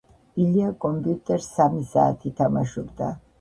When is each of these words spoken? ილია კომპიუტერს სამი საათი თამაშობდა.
ილია 0.43 0.69
კომპიუტერს 0.85 1.49
სამი 1.59 1.85
საათი 1.91 2.33
თამაშობდა. 2.41 3.13